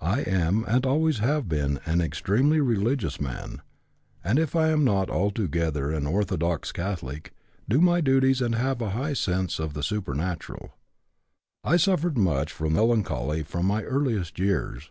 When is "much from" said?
12.16-12.72